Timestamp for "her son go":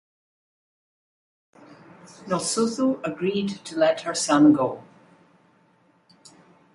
4.01-4.83